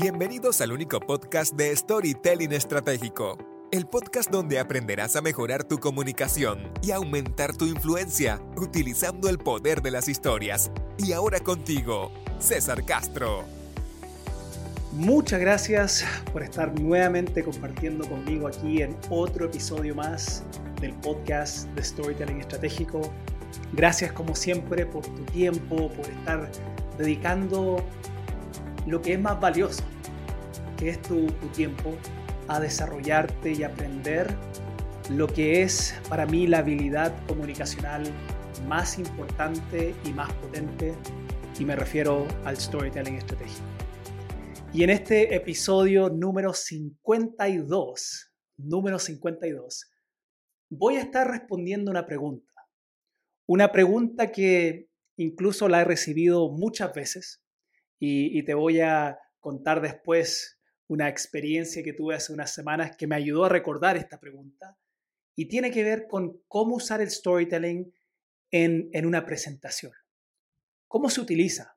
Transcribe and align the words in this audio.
Bienvenidos 0.00 0.60
al 0.60 0.70
único 0.70 1.00
podcast 1.00 1.56
de 1.56 1.74
Storytelling 1.74 2.52
Estratégico, 2.52 3.36
el 3.72 3.84
podcast 3.88 4.30
donde 4.30 4.60
aprenderás 4.60 5.16
a 5.16 5.22
mejorar 5.22 5.64
tu 5.64 5.78
comunicación 5.78 6.72
y 6.82 6.92
aumentar 6.92 7.56
tu 7.56 7.64
influencia 7.64 8.40
utilizando 8.56 9.28
el 9.28 9.38
poder 9.38 9.82
de 9.82 9.90
las 9.90 10.06
historias. 10.06 10.70
Y 10.98 11.10
ahora 11.10 11.40
contigo, 11.40 12.12
César 12.38 12.84
Castro. 12.84 13.42
Muchas 14.92 15.40
gracias 15.40 16.04
por 16.32 16.44
estar 16.44 16.78
nuevamente 16.78 17.42
compartiendo 17.42 18.08
conmigo 18.08 18.46
aquí 18.46 18.82
en 18.82 18.96
otro 19.10 19.46
episodio 19.46 19.96
más 19.96 20.44
del 20.80 20.92
podcast 20.94 21.66
de 21.70 21.82
Storytelling 21.82 22.40
Estratégico. 22.40 23.00
Gracias 23.72 24.12
como 24.12 24.36
siempre 24.36 24.86
por 24.86 25.04
tu 25.04 25.24
tiempo, 25.24 25.90
por 25.90 26.06
estar 26.06 26.48
dedicando 26.96 27.84
lo 28.88 29.02
que 29.02 29.12
es 29.12 29.20
más 29.20 29.38
valioso, 29.38 29.82
que 30.78 30.88
es 30.88 31.02
tu, 31.02 31.26
tiempo, 31.54 31.94
a 32.48 32.58
desarrollarte 32.58 33.52
y 33.52 33.62
aprender 33.62 34.34
lo 35.10 35.26
que 35.26 35.62
es 35.62 35.94
para 36.08 36.24
mí 36.24 36.46
la 36.46 36.58
habilidad 36.58 37.14
comunicacional 37.26 38.04
más 38.66 38.98
importante 38.98 39.94
y 40.04 40.12
más 40.12 40.32
potente, 40.34 40.94
y 41.58 41.64
me 41.64 41.76
refiero 41.76 42.26
al 42.44 42.56
storytelling 42.56 43.16
estratégico. 43.16 43.64
Y 44.72 44.84
en 44.84 44.90
este 44.90 45.34
episodio 45.34 46.08
número 46.08 46.54
52, 46.54 48.32
número 48.56 48.98
52, 48.98 49.90
voy 50.70 50.96
a 50.96 51.02
estar 51.02 51.30
respondiendo 51.30 51.90
una 51.90 52.06
pregunta. 52.06 52.52
Una 53.46 53.70
pregunta 53.70 54.30
que 54.30 54.88
incluso 55.16 55.68
la 55.68 55.80
he 55.82 55.84
recibido 55.84 56.50
muchas 56.50 56.92
veces 56.94 57.42
y, 57.98 58.42
te 58.44 58.54
voy 58.54 58.80
a 58.80 59.18
contar 59.40 59.80
después 59.80 60.60
una 60.86 61.08
experiencia 61.08 61.82
que 61.82 61.92
tuve 61.92 62.14
hace 62.14 62.32
unas 62.32 62.52
semanas 62.52 62.96
que 62.96 63.06
me 63.06 63.16
ayudó 63.16 63.44
a 63.44 63.48
recordar 63.48 63.96
esta 63.96 64.20
pregunta 64.20 64.78
y 65.34 65.46
tiene 65.46 65.70
que 65.70 65.84
ver 65.84 66.06
con 66.08 66.40
cómo 66.48 66.76
usar 66.76 67.00
el 67.00 67.10
storytelling 67.10 67.92
en, 68.50 68.88
en 68.92 69.06
una 69.06 69.24
presentación. 69.26 69.92
¿Cómo 70.86 71.10
se 71.10 71.20
utiliza 71.20 71.76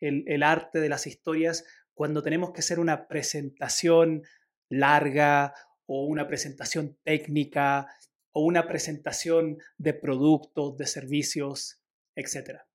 el, 0.00 0.24
el, 0.26 0.42
arte 0.42 0.78
de 0.78 0.88
las 0.88 1.06
historias 1.06 1.64
cuando 1.94 2.22
tenemos 2.22 2.52
que 2.52 2.60
hacer 2.60 2.78
una 2.78 3.08
presentación 3.08 4.22
larga 4.68 5.54
o 5.86 6.04
una 6.04 6.28
presentación 6.28 6.96
técnica 7.02 7.88
o 8.30 8.44
una 8.44 8.66
presentación 8.66 9.58
de 9.78 9.94
productos, 9.94 10.76
de 10.76 10.86
servicios, 10.86 11.82
etcétera? 12.14 12.66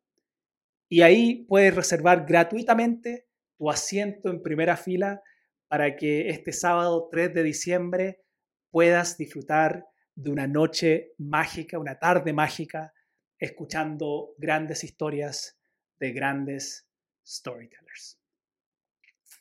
Y 0.88 1.02
ahí 1.02 1.44
puedes 1.46 1.74
reservar 1.74 2.24
gratuitamente 2.26 3.28
tu 3.58 3.68
asiento 3.70 4.30
en 4.30 4.40
primera 4.42 4.76
fila 4.76 5.20
para 5.66 5.96
que 5.96 6.28
este 6.28 6.52
sábado 6.52 7.08
3 7.10 7.34
de 7.34 7.42
diciembre 7.42 8.22
puedas 8.70 9.18
disfrutar 9.18 9.88
de 10.14 10.30
una 10.30 10.46
noche 10.46 11.14
mágica, 11.18 11.78
una 11.78 11.98
tarde 11.98 12.32
mágica, 12.32 12.94
escuchando 13.38 14.34
grandes 14.38 14.84
historias 14.84 15.58
de 15.98 16.12
grandes 16.12 16.86
storytellers. 17.26 18.20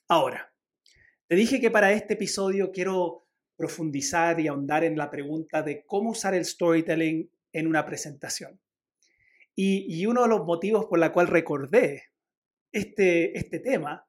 Ahora, 0.07 0.51
te 1.27 1.35
dije 1.35 1.59
que 1.59 1.69
para 1.69 1.91
este 1.91 2.13
episodio 2.13 2.71
quiero 2.71 3.27
profundizar 3.61 4.39
y 4.39 4.47
ahondar 4.47 4.83
en 4.83 4.97
la 4.97 5.11
pregunta 5.11 5.61
de 5.61 5.85
cómo 5.85 6.09
usar 6.09 6.33
el 6.33 6.45
storytelling 6.45 7.29
en 7.53 7.67
una 7.67 7.85
presentación. 7.85 8.59
Y, 9.55 10.03
uno 10.07 10.23
de 10.23 10.29
los 10.29 10.45
motivos 10.45 10.85
por 10.85 10.97
la 10.97 11.11
cual 11.11 11.27
recordé 11.27 12.05
este, 12.71 13.37
este 13.37 13.59
tema 13.59 14.07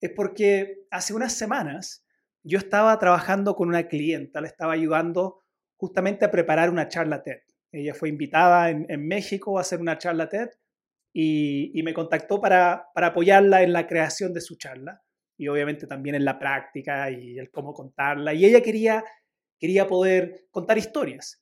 es 0.00 0.10
porque 0.10 0.80
hace 0.90 1.14
unas 1.14 1.32
semanas 1.32 2.04
yo 2.42 2.58
estaba 2.58 2.98
trabajando 2.98 3.54
con 3.54 3.68
una 3.68 3.86
clienta, 3.86 4.40
le 4.40 4.48
estaba 4.48 4.72
ayudando 4.72 5.44
justamente 5.76 6.24
a 6.24 6.32
preparar 6.32 6.68
una 6.68 6.88
charla 6.88 7.22
TED. 7.22 7.42
Ella 7.70 7.94
fue 7.94 8.08
invitada 8.08 8.70
en, 8.70 9.06
México 9.06 9.58
a 9.58 9.60
hacer 9.60 9.80
una 9.80 9.98
charla 9.98 10.28
TED 10.28 10.48
y, 11.12 11.80
me 11.84 11.94
contactó 11.94 12.40
para, 12.40 12.88
para 12.94 13.08
apoyarla 13.08 13.62
en 13.62 13.72
la 13.72 13.86
creación 13.86 14.34
de 14.34 14.40
su 14.40 14.56
charla 14.56 15.04
y 15.38 15.46
obviamente 15.46 15.86
también 15.86 16.16
en 16.16 16.24
la 16.24 16.38
práctica 16.38 17.10
y 17.10 17.38
el 17.38 17.50
cómo 17.50 17.72
contarla. 17.72 18.34
Y 18.34 18.44
ella 18.44 18.60
quería, 18.60 19.04
quería 19.58 19.86
poder 19.86 20.48
contar 20.50 20.76
historias. 20.76 21.40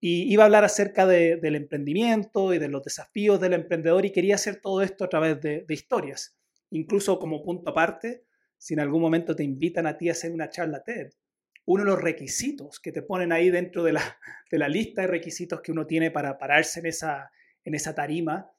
Y 0.00 0.32
iba 0.32 0.42
a 0.42 0.46
hablar 0.46 0.64
acerca 0.64 1.06
del 1.06 1.54
emprendimiento 1.54 2.52
y 2.52 2.58
de 2.58 2.68
los 2.68 2.82
desafíos 2.82 3.40
del 3.40 3.52
emprendedor 3.52 4.04
y 4.04 4.12
quería 4.12 4.34
hacer 4.34 4.60
todo 4.60 4.82
esto 4.82 5.04
a 5.04 5.08
través 5.08 5.40
de, 5.40 5.64
historias. 5.68 6.36
Incluso 6.70 7.18
como 7.18 7.42
punto 7.42 7.70
aparte, 7.70 8.24
si 8.58 8.74
en 8.74 8.80
algún 8.80 9.02
momento 9.02 9.36
te 9.36 9.44
invitan 9.44 9.86
a 9.86 9.96
ti 9.96 10.08
a 10.08 10.12
hacer 10.12 10.32
una 10.32 10.48
charla 10.48 10.82
TED, 10.82 11.12
uno 11.66 11.84
de 11.84 11.90
los 11.90 12.00
requisitos 12.00 12.80
que 12.80 12.92
te 12.92 13.02
ponen 13.02 13.32
ahí 13.32 13.50
dentro 13.50 13.82
de 13.82 13.92
la, 13.92 14.02
de 14.50 14.58
la 14.58 14.68
lista 14.68 15.02
de 15.02 15.06
requisitos 15.06 15.60
que 15.60 15.72
uno 15.72 15.86
tiene 15.86 16.10
para 16.10 16.38
pararse 16.38 16.80
en 16.80 16.86
esa, 16.86 17.30
en 17.62 17.74
esa 17.74 17.94
tarima 17.94 18.50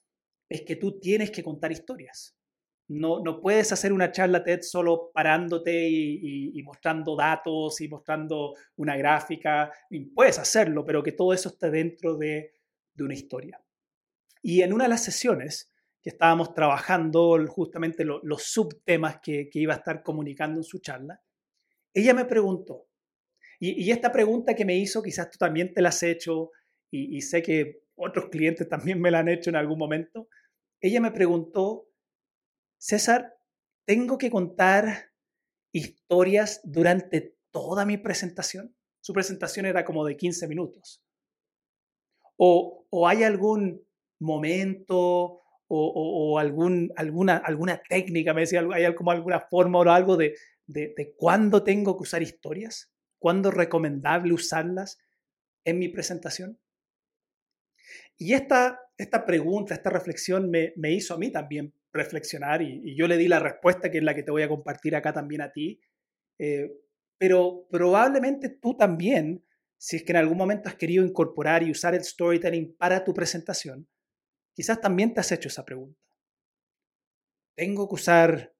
es 0.48 0.62
que 0.62 0.76
tú 0.76 1.00
tienes 1.00 1.32
que 1.32 1.44
contar 1.44 1.72
historias. 1.72 2.36
No, 2.88 3.20
no 3.20 3.42
puedes 3.42 3.72
hacer 3.72 3.92
una 3.92 4.12
charla 4.12 4.44
TED 4.44 4.62
solo 4.62 5.10
parándote 5.12 5.90
y, 5.90 6.62
mostrando 6.64 7.16
datos 7.16 7.82
y 7.82 7.88
mostrando 7.88 8.54
una 8.76 8.96
gráfica. 8.96 9.72
Puedes 10.14 10.38
hacerlo, 10.38 10.86
pero 10.86 11.02
que 11.02 11.12
todo 11.12 11.34
eso 11.34 11.50
esté 11.50 11.72
dentro 11.72 12.16
de, 12.16 12.54
una 13.00 13.14
historia. 13.14 13.60
Y 14.42 14.62
en 14.62 14.72
una 14.72 14.84
de 14.84 14.92
las 14.92 15.04
sesiones 15.04 15.72
que 16.02 16.12
estábamos 16.12 16.54
trabajando 16.54 17.44
justamente 17.48 18.06
los 18.06 18.44
subtemas 18.44 19.20
que, 19.20 19.50
iba 19.54 19.74
a 19.74 19.78
estar 19.78 20.04
comunicando 20.04 20.60
en 20.60 20.64
su 20.64 20.80
charla, 20.80 21.20
ella 21.94 22.14
me 22.14 22.26
preguntó, 22.26 22.88
y, 23.60 23.90
esta 23.90 24.12
pregunta 24.12 24.54
que 24.54 24.66
me 24.66 24.78
hizo, 24.78 25.02
quizás 25.02 25.32
tú 25.32 25.38
también 25.40 25.74
te 25.74 25.82
la 25.82 25.90
has 25.90 26.04
hecho 26.04 26.52
y 26.92 27.20
sé 27.22 27.42
que 27.42 27.86
otros 27.96 28.30
clientes 28.30 28.68
también 28.70 29.02
me 29.02 29.12
la 29.12 29.20
han 29.20 29.30
hecho 29.30 29.50
en 29.50 29.56
algún 29.56 29.80
momento, 29.80 30.28
ella 30.80 31.02
me 31.02 31.12
preguntó 31.12 31.85
César, 32.78 33.38
tengo 33.86 34.18
que 34.18 34.30
contar 34.30 35.12
historias 35.72 36.62
durante 36.64 37.36
toda 37.52 37.86
mi 37.86 37.98
presentación. 37.98 38.76
Su 39.02 39.14
presentación 39.14 39.66
era 39.66 39.86
como 39.86 40.06
de 40.06 40.18
15 40.18 40.48
minutos. 40.48 41.04
O, 42.38 42.86
hay 43.08 43.24
algún 43.24 43.82
momento 44.20 45.42
o, 45.68 46.40
algún, 46.40 46.92
alguna, 46.96 47.38
alguna 47.38 47.82
técnica, 47.82 48.34
me 48.34 48.42
decía, 48.42 48.66
¿hay 48.74 48.94
como 48.94 49.12
alguna 49.12 49.40
forma 49.40 49.80
o 49.80 49.90
algo 49.90 50.16
de, 50.18 50.36
de, 50.68 50.94
de 50.96 51.14
cuándo 51.16 51.64
tengo 51.64 51.98
que 51.98 52.04
usar 52.04 52.22
historias? 52.22 52.92
¿Cuándo 53.20 53.50
es 53.50 53.56
recomendable 53.56 54.34
usarlas 54.34 55.00
en 55.64 55.80
mi 55.80 55.90
presentación? 55.90 56.60
Y 58.18 58.34
esta, 58.34 58.80
esta 58.98 59.26
pregunta, 59.26 59.74
esta 59.74 59.90
reflexión 59.90 60.50
me, 60.50 60.74
me 60.76 60.92
hizo 60.92 61.14
a 61.14 61.18
mí 61.18 61.32
también 61.32 61.74
reflexionar 61.96 62.62
y, 62.62 62.96
yo 62.96 63.08
le 63.08 63.18
di 63.18 63.28
la 63.28 63.40
respuesta 63.40 63.90
que 63.90 63.98
es 63.98 64.04
la 64.04 64.14
que 64.14 64.24
te 64.24 64.32
voy 64.32 64.44
a 64.44 64.48
compartir 64.48 64.96
acá 64.96 65.14
también 65.14 65.42
a 65.42 65.52
ti. 65.52 65.82
Eh, 66.38 66.72
pero 67.18 67.68
probablemente 67.72 68.50
tú 68.50 68.76
también, 68.76 69.44
si 69.78 69.98
es 69.98 70.04
que 70.04 70.12
en 70.12 70.18
algún 70.18 70.38
momento 70.38 70.70
has 70.70 70.76
querido 70.76 71.04
incorporar 71.04 71.64
y 71.64 71.72
usar 71.72 71.96
el 71.96 72.04
storytelling 72.04 72.76
para 72.78 73.04
tu 73.04 73.14
presentación, 73.14 73.88
quizás 74.54 74.80
también 74.82 75.14
te 75.14 75.22
has 75.22 75.32
hecho 75.32 75.48
esa 75.48 75.66
pregunta. 75.66 76.00
¿Tengo 77.56 77.88
que 77.88 77.96
usar 77.96 78.54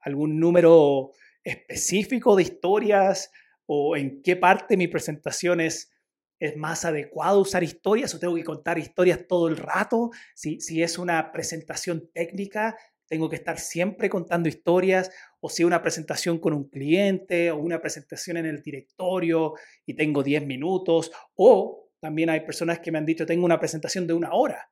algún 0.00 0.38
número 0.38 1.12
específico 1.42 2.36
de 2.36 2.42
historias 2.42 3.30
o 3.66 3.96
en 3.96 4.22
qué 4.22 4.36
parte 4.36 4.76
mi 4.76 4.88
presentación 4.88 5.60
es, 5.60 5.93
es 6.38 6.56
más 6.56 6.84
adecuado 6.84 7.40
usar 7.40 7.62
historias 7.62 8.14
o 8.14 8.18
tengo 8.18 8.34
que 8.34 8.44
contar 8.44 8.78
historias 8.78 9.26
todo 9.26 9.48
el 9.48 9.56
rato? 9.56 10.10
Si, 10.34 10.60
si 10.60 10.82
es 10.82 10.98
una 10.98 11.32
presentación 11.32 12.10
técnica, 12.12 12.76
tengo 13.06 13.28
que 13.28 13.36
estar 13.36 13.58
siempre 13.58 14.08
contando 14.08 14.48
historias, 14.48 15.10
o 15.40 15.48
si 15.48 15.64
una 15.64 15.82
presentación 15.82 16.38
con 16.38 16.54
un 16.54 16.68
cliente 16.68 17.50
o 17.50 17.58
una 17.58 17.80
presentación 17.80 18.38
en 18.38 18.46
el 18.46 18.62
directorio 18.62 19.54
y 19.84 19.94
tengo 19.94 20.22
10 20.22 20.46
minutos, 20.46 21.12
o 21.34 21.90
también 22.00 22.30
hay 22.30 22.40
personas 22.40 22.80
que 22.80 22.90
me 22.90 22.98
han 22.98 23.06
dicho, 23.06 23.26
tengo 23.26 23.44
una 23.44 23.60
presentación 23.60 24.06
de 24.06 24.14
una 24.14 24.34
hora, 24.34 24.70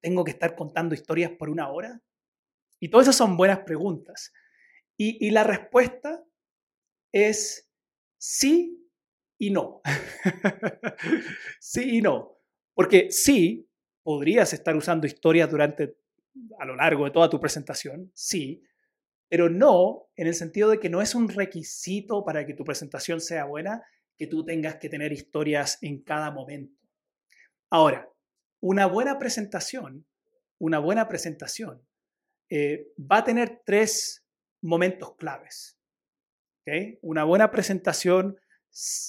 ¿tengo 0.00 0.24
que 0.24 0.32
estar 0.32 0.54
contando 0.56 0.94
historias 0.94 1.30
por 1.32 1.48
una 1.48 1.70
hora? 1.70 2.02
Y 2.80 2.88
todas 2.88 3.06
esas 3.06 3.16
son 3.16 3.36
buenas 3.36 3.60
preguntas. 3.60 4.32
Y, 4.96 5.24
y 5.26 5.30
la 5.30 5.44
respuesta 5.44 6.24
es 7.12 7.70
sí 8.18 8.85
y 9.38 9.50
no. 9.50 9.80
sí 11.60 11.98
y 11.98 12.02
no. 12.02 12.38
Porque 12.74 13.10
sí, 13.10 13.68
podrías 14.02 14.52
estar 14.52 14.76
usando 14.76 15.06
historias 15.06 15.50
durante 15.50 15.96
a 16.58 16.64
lo 16.64 16.76
largo 16.76 17.04
de 17.04 17.10
toda 17.10 17.30
tu 17.30 17.40
presentación, 17.40 18.10
sí, 18.14 18.62
pero 19.28 19.48
no 19.48 20.08
en 20.14 20.26
el 20.26 20.34
sentido 20.34 20.70
de 20.70 20.78
que 20.78 20.90
no 20.90 21.02
es 21.02 21.14
un 21.14 21.28
requisito 21.28 22.24
para 22.24 22.46
que 22.46 22.54
tu 22.54 22.64
presentación 22.64 23.20
sea 23.20 23.44
buena 23.44 23.82
que 24.16 24.26
tú 24.26 24.44
tengas 24.44 24.76
que 24.76 24.88
tener 24.88 25.12
historias 25.12 25.78
en 25.82 26.02
cada 26.02 26.30
momento. 26.30 26.80
Ahora, 27.70 28.08
una 28.60 28.86
buena 28.86 29.18
presentación, 29.18 30.06
una 30.58 30.78
buena 30.78 31.08
presentación 31.08 31.86
eh, 32.48 32.88
va 32.98 33.18
a 33.18 33.24
tener 33.24 33.62
tres 33.64 34.24
momentos 34.62 35.16
claves. 35.16 35.78
¿okay? 36.62 36.98
Una 37.02 37.24
buena 37.24 37.50
presentación, 37.50 38.38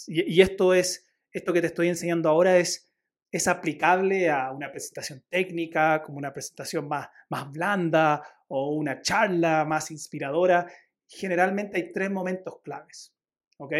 y, 0.08 0.42
esto 0.42 0.74
es, 0.74 1.06
esto 1.31 1.54
que 1.54 1.62
te 1.62 1.68
estoy 1.68 1.88
enseñando 1.90 2.30
ahora 2.30 2.58
es 2.58 2.88
es 3.31 3.48
aplicable 3.48 4.30
a 4.30 4.52
una 4.52 4.72
presentación 4.72 5.24
técnica, 5.30 6.02
como 6.02 6.18
una 6.18 6.34
presentación 6.34 6.88
más, 6.88 7.10
más 7.30 7.52
blanda 7.52 8.24
o 8.48 8.74
una 8.74 9.02
charla 9.02 9.66
más 9.66 9.92
inspiradora. 9.92 10.72
Generalmente 11.08 11.78
hay 11.78 11.92
tres 11.92 12.10
momentos 12.10 12.62
claves. 12.64 13.14
¿Ok? 13.58 13.74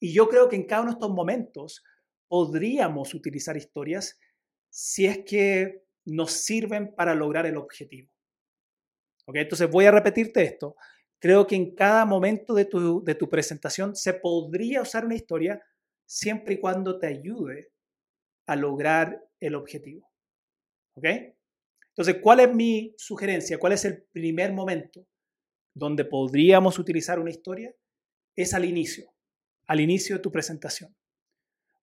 Y 0.00 0.12
yo 0.12 0.28
creo 0.28 0.48
que 0.48 0.56
en 0.56 0.66
cada 0.66 0.82
uno 0.82 0.90
de 0.92 0.96
estos 0.96 1.10
momentos 1.10 1.82
podríamos 2.28 3.14
utilizar 3.14 3.56
historias 3.56 4.18
si 4.68 5.06
es 5.06 5.24
que 5.24 5.84
nos 6.04 6.32
sirven 6.32 6.94
para 6.94 7.14
lograr 7.14 7.46
el 7.46 7.56
objetivo. 7.56 8.10
¿Ok? 9.26 9.36
Entonces 9.36 9.70
voy 9.70 9.86
a 9.86 9.90
repetirte 9.90 10.42
esto. 10.42 10.76
Creo 11.24 11.46
que 11.46 11.56
en 11.56 11.74
cada 11.74 12.04
momento 12.04 12.52
de 12.52 12.66
tu, 12.66 13.02
de 13.02 13.14
tu 13.14 13.30
presentación 13.30 13.96
se 13.96 14.12
podría 14.12 14.82
usar 14.82 15.06
una 15.06 15.14
historia 15.14 15.58
siempre 16.04 16.52
y 16.52 16.60
cuando 16.60 16.98
te 16.98 17.06
ayude 17.06 17.72
a 18.44 18.54
lograr 18.56 19.24
el 19.40 19.54
objetivo. 19.54 20.06
¿Ok? 20.92 21.06
Entonces, 21.88 22.16
¿cuál 22.22 22.40
es 22.40 22.54
mi 22.54 22.94
sugerencia? 22.98 23.56
¿Cuál 23.56 23.72
es 23.72 23.86
el 23.86 24.02
primer 24.12 24.52
momento 24.52 25.06
donde 25.72 26.04
podríamos 26.04 26.78
utilizar 26.78 27.18
una 27.18 27.30
historia? 27.30 27.74
Es 28.36 28.52
al 28.52 28.66
inicio, 28.66 29.10
al 29.66 29.80
inicio 29.80 30.16
de 30.16 30.22
tu 30.22 30.30
presentación. 30.30 30.94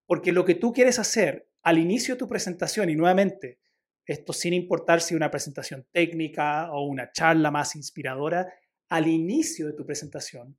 Porque 0.06 0.30
lo 0.30 0.44
que 0.44 0.54
tú 0.54 0.72
quieres 0.72 1.00
hacer 1.00 1.50
al 1.64 1.78
inicio 1.78 2.14
de 2.14 2.18
tu 2.20 2.28
presentación, 2.28 2.90
y 2.90 2.94
nuevamente, 2.94 3.58
esto 4.06 4.32
sin 4.32 4.54
importar 4.54 5.00
si 5.00 5.16
una 5.16 5.32
presentación 5.32 5.84
técnica 5.90 6.70
o 6.70 6.86
una 6.86 7.10
charla 7.10 7.50
más 7.50 7.74
inspiradora, 7.74 8.46
al 8.92 9.08
inicio 9.08 9.66
de 9.66 9.72
tu 9.72 9.86
presentación, 9.86 10.58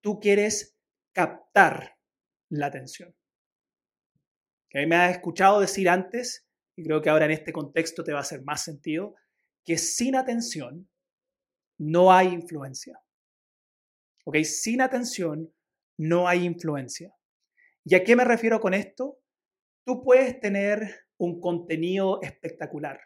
tú 0.00 0.20
quieres 0.20 0.76
captar 1.12 1.98
la 2.48 2.66
atención 2.66 3.14
que 4.76 4.86
me 4.86 4.96
has 4.96 5.12
escuchado 5.12 5.60
decir 5.60 5.88
antes, 5.88 6.46
y 6.76 6.84
creo 6.84 7.00
que 7.00 7.10
ahora 7.10 7.24
en 7.24 7.30
este 7.30 7.52
contexto 7.52 8.04
te 8.04 8.12
va 8.12 8.18
a 8.18 8.22
hacer 8.22 8.42
más 8.42 8.62
sentido, 8.62 9.14
que 9.64 9.78
sin 9.78 10.14
atención 10.16 10.88
no 11.78 12.12
hay 12.12 12.28
influencia. 12.28 13.00
¿Ok? 14.24 14.36
Sin 14.44 14.82
atención 14.82 15.52
no 15.98 16.28
hay 16.28 16.44
influencia. 16.44 17.14
¿Y 17.84 17.94
a 17.94 18.04
qué 18.04 18.16
me 18.16 18.24
refiero 18.24 18.60
con 18.60 18.74
esto? 18.74 19.18
Tú 19.86 20.02
puedes 20.02 20.38
tener 20.40 21.06
un 21.16 21.40
contenido 21.40 22.20
espectacular. 22.22 23.00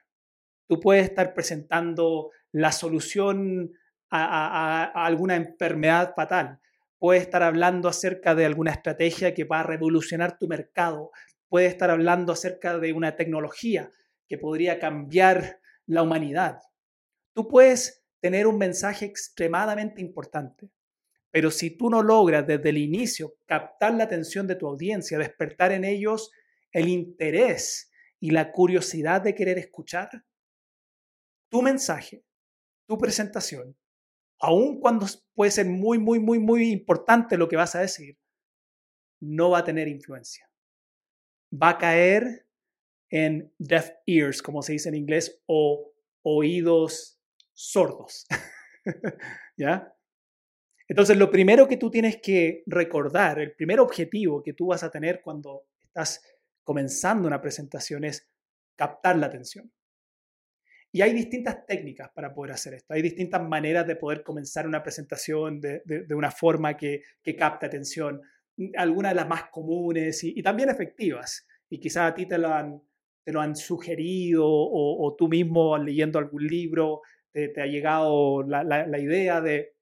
Tú 0.69 0.81
puedes 0.81 1.05
estar 1.05 1.35
presentando 1.35 2.31
la 2.53 2.73
solución 2.73 3.73
a, 4.11 4.85
alguna 5.07 5.37
enfermedad 5.37 6.15
fatal. 6.15 6.59
Puedes 6.99 7.23
estar 7.23 7.43
hablando 7.43 7.89
acerca 7.89 8.35
de 8.35 8.45
alguna 8.45 8.73
estrategia 8.73 9.35
que 9.35 9.45
va 9.45 9.61
a 9.61 9.65
revolucionar 9.65 10.39
tu 10.39 10.49
mercado, 10.49 11.11
puede 11.49 11.67
estar 11.67 11.91
hablando 11.91 12.33
acerca 12.33 12.79
de 12.79 12.93
una 12.93 13.17
tecnología 13.17 13.91
que 14.29 14.39
podría 14.39 14.79
cambiar 14.79 15.61
la 15.87 16.03
humanidad. 16.03 16.59
Tú 17.33 17.49
puedes 17.49 18.05
tener 18.21 18.47
un 18.47 18.59
mensaje 18.59 19.07
extremadamente 19.07 20.01
importante, 20.01 20.71
pero 21.31 21.51
si 21.51 21.77
tú 21.77 21.89
no 21.89 22.03
logras 22.03 22.47
desde 22.47 22.69
el 22.69 22.79
inicio 22.79 23.37
captar 23.47 23.95
la 23.95 24.05
atención 24.05 24.47
de 24.47 24.57
tu 24.57 24.67
audiencia, 24.67 25.19
despertar 25.19 25.73
en 25.73 25.85
ellos 25.85 26.31
el 26.73 26.89
interés 26.89 27.91
y 28.21 28.31
la 28.31 28.53
curiosidad 28.53 29.23
de 29.23 29.35
querer 29.35 29.59
escuchar, 29.59 30.11
tu 31.49 31.63
mensaje, 31.63 32.25
tu 32.87 32.99
presentación, 32.99 33.77
aun 34.41 34.81
cuando 34.81 35.07
puede 35.35 35.51
ser 35.51 35.67
muy, 35.67 35.99
muy, 35.99 36.19
muy, 36.19 36.39
muy 36.39 36.71
importante 36.71 37.37
lo 37.37 37.49
que 37.49 37.57
vas 37.57 37.75
a 37.75 37.81
decir, 37.81 38.19
no 39.21 39.51
va 39.51 39.59
a 39.59 39.65
tener 39.65 39.87
influencia 39.89 40.51
va 41.51 41.71
a 41.71 41.79
caer 41.79 42.47
en 43.11 43.53
deaf 43.59 43.91
ears, 44.07 44.43
como 44.43 44.63
se 44.63 44.73
dice 44.73 44.89
en 44.89 44.95
inglés, 44.95 45.43
o 45.47 45.93
oídos 46.23 47.21
sordos. 47.53 48.27
¿Ya? 49.57 49.93
Entonces, 50.89 51.17
lo 51.17 51.31
primero 51.31 51.69
que 51.69 51.77
tú 51.77 51.91
tienes 51.91 52.21
que 52.21 52.63
recordar, 52.67 53.39
el 53.41 53.55
primer 53.55 53.81
objetivo 53.81 54.43
que 54.43 54.55
tú 54.55 54.69
vas 54.69 54.83
a 54.83 54.91
tener 54.91 55.23
cuando 55.23 55.67
estás 55.83 56.23
comenzando 56.63 57.27
una 57.27 57.41
presentación 57.41 58.05
es 58.05 58.29
captar 58.77 59.17
la 59.17 59.27
atención. 59.27 59.73
Y 60.93 61.03
hay 61.03 61.13
distintas 61.13 61.65
técnicas 61.67 62.11
para 62.15 62.35
poder 62.35 62.53
hacer 62.53 62.75
esto. 62.75 62.95
Hay 62.95 63.03
distintas 63.03 63.43
maneras 63.43 63.87
de 63.87 63.97
poder 63.97 64.23
comenzar 64.23 64.67
una 64.67 64.83
presentación 64.83 65.61
de, 65.61 66.05
una 66.11 66.31
forma 66.31 66.77
que, 66.77 67.03
que 67.23 67.37
capte 67.37 67.67
atención 67.67 68.21
algunas 68.77 69.13
de 69.13 69.17
las 69.17 69.29
más 69.29 69.45
comunes 69.51 70.23
y, 70.25 70.43
también 70.43 70.69
efectivas. 70.69 71.47
Y 71.69 71.79
quizás 71.79 72.11
a 72.11 72.15
ti 72.15 72.27
te 72.27 72.39
lo 72.39 72.49
han, 72.49 72.83
te 73.25 73.33
lo 73.33 73.41
han 73.41 73.57
sugerido 73.57 74.45
o, 74.47 75.15
tú 75.17 75.29
mismo 75.29 75.79
leyendo 75.79 76.19
algún 76.19 76.47
libro 76.47 77.03
te, 77.33 77.61
ha 77.61 77.67
llegado 77.67 78.43
la, 78.43 78.65
la, 78.65 78.99
idea 78.99 79.41
de, 79.41 79.75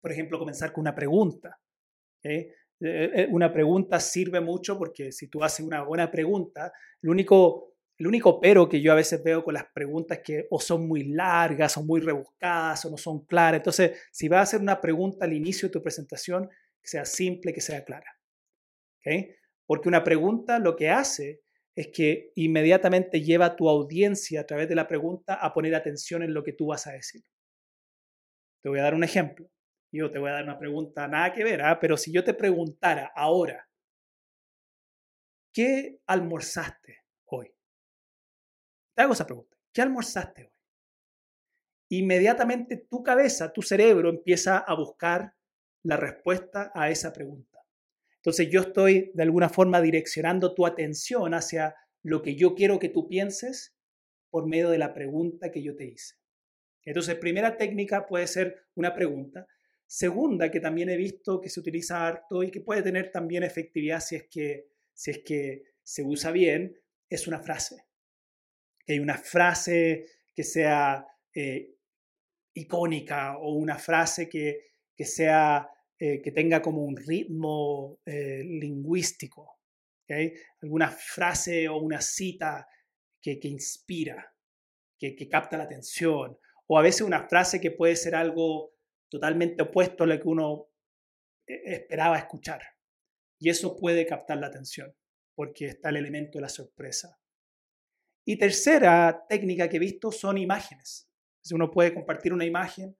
por 0.00 0.12
ejemplo, 0.12 0.38
comenzar 0.38 0.72
con 0.72 0.82
una 0.82 0.94
pregunta. 0.94 1.58
Eh, 2.22 2.52
eh, 2.80 3.26
una 3.30 3.52
pregunta 3.52 3.98
sirve 3.98 4.40
mucho 4.40 4.78
porque 4.78 5.10
si 5.10 5.28
tú 5.28 5.42
haces 5.42 5.66
una 5.66 5.82
buena 5.82 6.10
pregunta, 6.10 6.72
el 7.02 7.08
único, 7.08 7.75
el 7.98 8.06
único 8.06 8.40
pero 8.40 8.68
que 8.68 8.80
yo 8.80 8.92
a 8.92 8.96
veces 8.96 9.22
veo 9.22 9.42
con 9.42 9.54
las 9.54 9.66
preguntas 9.72 10.20
que 10.22 10.46
o 10.50 10.60
son 10.60 10.86
muy 10.86 11.04
largas 11.04 11.76
o 11.76 11.82
muy 11.82 12.00
rebuscadas 12.00 12.84
o 12.84 12.90
no 12.90 12.96
son 12.96 13.24
claras. 13.24 13.60
Entonces, 13.60 13.98
si 14.12 14.28
vas 14.28 14.40
a 14.40 14.42
hacer 14.42 14.60
una 14.60 14.80
pregunta 14.80 15.24
al 15.24 15.32
inicio 15.32 15.68
de 15.68 15.72
tu 15.72 15.82
presentación, 15.82 16.48
que 16.80 16.88
sea 16.88 17.04
simple, 17.04 17.52
que 17.54 17.60
sea 17.60 17.84
clara. 17.84 18.16
Porque 19.66 19.88
una 19.88 20.04
pregunta 20.04 20.58
lo 20.58 20.76
que 20.76 20.90
hace 20.90 21.42
es 21.74 21.88
que 21.88 22.32
inmediatamente 22.34 23.22
lleva 23.22 23.46
a 23.46 23.56
tu 23.56 23.68
audiencia 23.68 24.40
a 24.40 24.46
través 24.46 24.68
de 24.68 24.74
la 24.74 24.88
pregunta 24.88 25.34
a 25.34 25.52
poner 25.52 25.74
atención 25.74 26.22
en 26.22 26.34
lo 26.34 26.42
que 26.42 26.52
tú 26.52 26.66
vas 26.66 26.86
a 26.86 26.92
decir. 26.92 27.22
Te 28.62 28.68
voy 28.68 28.78
a 28.78 28.84
dar 28.84 28.94
un 28.94 29.04
ejemplo. 29.04 29.48
Yo 29.92 30.10
te 30.10 30.18
voy 30.18 30.30
a 30.30 30.34
dar 30.34 30.44
una 30.44 30.58
pregunta 30.58 31.06
nada 31.06 31.32
que 31.32 31.44
ver, 31.44 31.62
¿ah? 31.62 31.78
pero 31.80 31.96
si 31.96 32.12
yo 32.12 32.24
te 32.24 32.34
preguntara 32.34 33.12
ahora, 33.14 33.68
¿qué 35.52 36.00
almorzaste? 36.06 37.05
Te 38.96 39.02
hago 39.02 39.12
esa 39.12 39.26
pregunta. 39.26 39.54
¿qué 39.74 39.82
almorzaste 39.82 40.44
hoy? 40.44 40.52
Inmediatamente 41.90 42.78
tu 42.78 43.02
cabeza, 43.02 43.52
tu 43.52 43.60
cerebro 43.60 44.08
empieza 44.08 44.56
a 44.56 44.74
buscar 44.74 45.34
la 45.82 45.98
respuesta 45.98 46.72
a 46.74 46.88
esa 46.88 47.12
pregunta. 47.12 47.60
Entonces 48.16 48.48
yo 48.50 48.62
estoy 48.62 49.12
de 49.12 49.22
alguna 49.22 49.50
forma 49.50 49.82
direccionando 49.82 50.54
tu 50.54 50.66
atención 50.66 51.34
hacia 51.34 51.76
lo 52.02 52.22
que 52.22 52.36
yo 52.36 52.54
quiero 52.54 52.78
que 52.78 52.88
tú 52.88 53.06
pienses 53.06 53.76
por 54.30 54.46
medio 54.48 54.70
de 54.70 54.78
la 54.78 54.94
pregunta 54.94 55.50
que 55.50 55.62
yo 55.62 55.76
te 55.76 55.84
hice. 55.84 56.14
Entonces, 56.82 57.16
primera 57.16 57.56
técnica 57.56 58.06
puede 58.06 58.26
ser 58.26 58.66
una 58.74 58.94
pregunta. 58.94 59.46
Segunda, 59.86 60.50
que 60.50 60.60
también 60.60 60.88
he 60.88 60.96
visto 60.96 61.40
que 61.40 61.50
se 61.50 61.60
utiliza 61.60 62.06
harto 62.06 62.42
y 62.42 62.50
que 62.50 62.60
puede 62.60 62.82
tener 62.82 63.10
también 63.10 63.42
efectividad 63.42 64.00
si 64.00 64.16
es 64.16 64.28
que, 64.28 64.68
si 64.94 65.10
es 65.10 65.18
que 65.18 65.62
se 65.82 66.02
usa 66.02 66.30
bien, 66.30 66.80
es 67.08 67.26
una 67.26 67.40
frase. 67.40 67.85
Que 68.86 68.94
hay 68.94 68.98
una 69.00 69.18
frase 69.18 70.06
que 70.34 70.44
sea 70.44 71.06
eh, 71.34 71.74
icónica 72.54 73.36
o 73.38 73.54
una 73.54 73.76
frase 73.76 74.28
que, 74.28 74.60
que 74.94 75.04
sea 75.04 75.68
eh, 75.98 76.20
que 76.20 76.30
tenga 76.30 76.60
como 76.60 76.82
un 76.84 76.94
ritmo 76.94 78.00
eh, 78.04 78.42
lingüístico, 78.44 79.60
alguna 80.60 80.90
frase 80.90 81.70
o 81.70 81.78
una 81.78 82.02
cita 82.02 82.68
que, 83.22 83.40
inspira, 83.44 84.34
que, 84.98 85.16
que, 85.16 85.26
capta 85.26 85.56
la 85.56 85.64
atención, 85.64 86.38
o 86.66 86.78
a 86.78 86.82
veces 86.82 87.00
una 87.00 87.26
frase 87.28 87.62
que 87.62 87.70
puede 87.70 87.96
ser 87.96 88.14
algo 88.14 88.74
totalmente 89.08 89.62
opuesto 89.62 90.04
a 90.04 90.06
lo 90.06 90.20
que 90.20 90.28
uno 90.28 90.68
eh, 91.46 91.62
esperaba 91.64 92.18
escuchar. 92.18 92.60
Y 93.38 93.48
eso 93.48 93.74
puede 93.74 94.04
captar 94.04 94.36
la 94.36 94.48
atención, 94.48 94.94
porque 95.34 95.68
está 95.68 95.88
el 95.88 95.96
elemento 95.96 96.38
de 96.38 96.42
la 96.42 96.48
sorpresa. 96.50 97.18
Y 98.28 98.36
tercera 98.36 99.24
técnica 99.28 99.68
que 99.68 99.76
he 99.76 99.80
visto 99.80 100.10
son 100.10 100.36
imágenes. 100.36 101.08
uno 101.52 101.70
puede 101.70 101.94
compartir 101.94 102.32
una 102.32 102.44
imagen, 102.44 102.96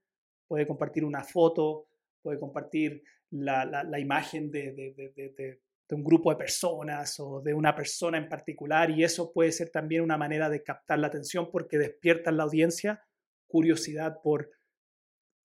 puede 0.46 0.64
compartir 0.68 1.04
una 1.04 1.24
foto, 1.24 1.88
puede 2.22 2.38
compartir 2.38 3.02
la, 3.30 3.98
imagen 3.98 4.52
de, 4.52 5.60
un 5.90 6.04
grupo 6.04 6.30
de 6.30 6.36
personas 6.36 7.18
o 7.18 7.40
de 7.40 7.52
una 7.54 7.74
persona 7.74 8.18
en 8.18 8.28
particular 8.28 8.90
y 8.90 9.02
eso 9.02 9.32
puede 9.32 9.50
ser 9.50 9.70
también 9.70 10.02
una 10.02 10.16
manera 10.16 10.48
de 10.48 10.62
captar 10.62 11.00
la 11.00 11.08
atención 11.08 11.50
porque 11.50 11.76
despierta 11.76 12.30
en 12.30 12.36
la 12.36 12.44
audiencia 12.44 13.04
curiosidad 13.48 14.20
por 14.22 14.52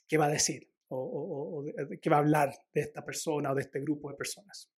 qué 0.08 0.20
va 0.20 0.28
a 0.28 0.32
decir 0.32 0.72
o, 0.90 1.66
qué 2.00 2.10
va 2.12 2.18
a 2.18 2.20
hablar 2.20 2.54
de 2.72 2.82
esta 2.82 3.04
persona 3.04 3.52
o 3.52 3.56
de 3.56 3.62
este 3.62 3.80
grupo 3.80 4.12
de 4.12 4.18
personas. 4.18 4.70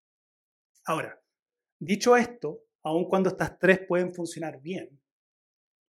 Ahora, 0.85 1.21
dicho 1.77 2.15
esto, 2.15 2.63
aun 2.83 3.05
cuando 3.05 3.29
estas 3.29 3.57
tres 3.57 3.79
pueden 3.87 4.13
funcionar 4.13 4.61
bien, 4.61 5.01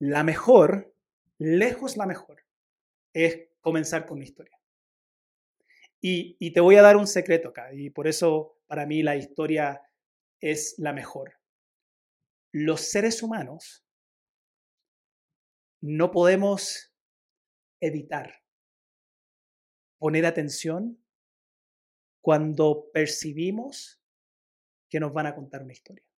la 0.00 0.24
mejor, 0.24 0.94
lejos 1.38 1.96
la 1.96 2.06
mejor, 2.06 2.44
es 3.12 3.48
comenzar 3.60 4.06
con 4.06 4.18
una 4.18 4.24
historia. 4.24 4.56
Y, 6.02 6.52
te 6.52 6.60
voy 6.60 6.76
a 6.76 6.82
dar 6.82 6.96
un 6.96 7.06
secreto 7.06 7.50
acá, 7.50 7.72
y 7.74 7.90
por 7.90 8.08
eso 8.08 8.58
para 8.66 8.86
mí 8.86 9.02
la 9.02 9.16
historia 9.16 9.82
es 10.40 10.74
la 10.78 10.92
mejor. 10.92 11.38
Los 12.52 12.80
seres 12.80 13.22
humanos 13.22 13.84
no 15.82 16.10
podemos 16.10 16.94
evitar 17.80 18.42
poner 19.98 20.24
atención 20.24 20.98
cuando 22.22 22.90
percibimos 22.92 24.02
que 24.88 25.00
nos 25.00 25.12
van 25.12 25.26
a 25.26 25.34
contar 25.34 25.62
una 25.62 25.72
historia. 25.72 26.09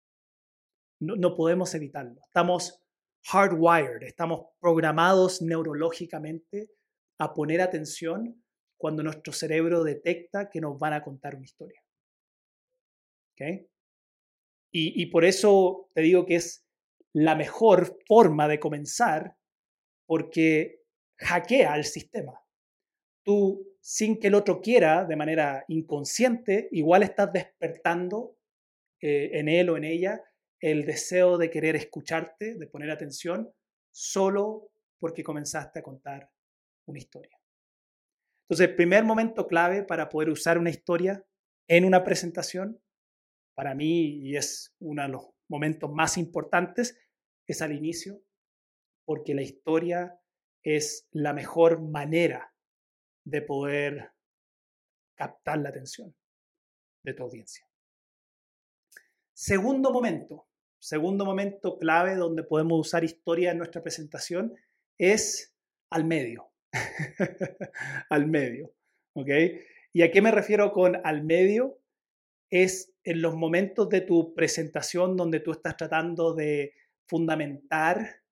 No, 1.01 1.35
podemos 1.35 1.73
evitarlo. 1.73 2.21
Estamos 2.21 2.79
hardwired, 3.23 4.03
estamos 4.03 4.45
programados 4.59 5.41
neurológicamente 5.41 6.69
a 7.17 7.33
poner 7.33 7.59
atención 7.59 8.43
cuando 8.77 9.01
nuestro 9.01 9.33
cerebro 9.33 9.83
detecta 9.83 10.49
que 10.49 10.61
nos 10.61 10.77
van 10.77 10.93
a 10.93 11.03
contar 11.03 11.35
una 11.35 11.45
historia. 11.45 11.81
Y, 14.71 15.01
y 15.01 15.05
por 15.07 15.25
eso 15.25 15.89
te 15.95 16.01
digo 16.01 16.27
que 16.27 16.35
es 16.35 16.67
la 17.13 17.35
mejor 17.35 17.97
forma 18.07 18.47
de 18.47 18.59
comenzar 18.59 19.35
porque 20.05 20.83
hackea 21.17 21.75
el 21.75 21.85
sistema. 21.85 22.39
Tú, 23.23 23.75
sin 23.79 24.19
que 24.19 24.27
el 24.27 24.35
otro 24.35 24.61
quiera, 24.61 25.05
de 25.05 25.15
manera 25.15 25.65
inconsciente, 25.67 26.69
igual 26.71 27.01
estás 27.01 27.33
despertando 27.33 28.37
eh, 29.01 29.31
en 29.33 29.49
él 29.49 29.71
o 29.71 29.77
en 29.77 29.85
ella 29.85 30.23
el 30.61 30.85
deseo 30.85 31.37
de 31.37 31.49
querer 31.49 31.75
escucharte, 31.75 32.55
de 32.55 32.67
poner 32.67 32.91
atención, 32.91 33.51
solo 33.91 34.71
porque 34.99 35.23
comenzaste 35.23 35.79
a 35.79 35.83
contar 35.83 36.31
una 36.85 36.99
historia. 36.99 37.37
Entonces, 38.43 38.69
el 38.69 38.75
primer 38.75 39.03
momento 39.03 39.47
clave 39.47 39.83
para 39.83 40.07
poder 40.07 40.29
usar 40.29 40.57
una 40.57 40.69
historia 40.69 41.25
en 41.67 41.83
una 41.83 42.03
presentación, 42.03 42.79
para 43.55 43.73
mí, 43.73 44.19
y 44.27 44.35
es 44.35 44.75
uno 44.79 45.01
de 45.01 45.09
los 45.09 45.29
momentos 45.49 45.91
más 45.91 46.17
importantes, 46.17 46.97
es 47.47 47.61
al 47.61 47.73
inicio, 47.73 48.21
porque 49.05 49.33
la 49.33 49.41
historia 49.41 50.19
es 50.63 51.07
la 51.11 51.33
mejor 51.33 51.81
manera 51.81 52.53
de 53.25 53.41
poder 53.41 54.11
captar 55.15 55.59
la 55.59 55.69
atención 55.69 56.15
de 57.03 57.13
tu 57.13 57.23
audiencia. 57.23 57.67
Segundo 59.33 59.91
momento, 59.91 60.50
segundo 60.81 61.25
momento 61.25 61.77
clave 61.77 62.15
donde 62.15 62.43
podemos 62.43 62.79
usar 62.79 63.03
historia 63.03 63.51
en 63.51 63.59
nuestra 63.59 63.83
presentación 63.83 64.55
es 64.97 65.55
al 65.91 66.05
medio. 66.05 66.51
al 68.09 68.27
medio. 68.27 68.73
¿Ok? 69.13 69.29
¿Y 69.93 70.01
a 70.01 70.11
qué 70.11 70.21
me 70.21 70.31
refiero 70.31 70.71
con 70.71 70.99
al 71.03 71.23
medio? 71.23 71.79
Es 72.49 72.93
en 73.03 73.21
los 73.21 73.35
momentos 73.35 73.89
de 73.89 74.01
tu 74.01 74.33
presentación 74.33 75.15
donde 75.15 75.39
tú 75.39 75.51
estás 75.51 75.77
tratando 75.77 76.33
de 76.33 76.73
fundamentar 77.07 78.23